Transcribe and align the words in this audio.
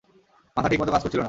মাথা 0.57 0.67
ঠিকমত 0.69 0.89
কাজ 0.91 1.01
করছিল 1.03 1.11
না! 1.11 1.19